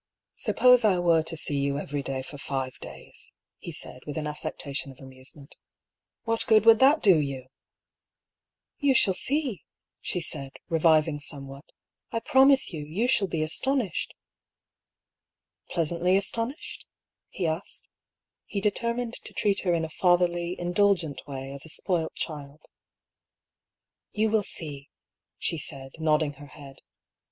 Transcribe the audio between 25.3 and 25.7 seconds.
she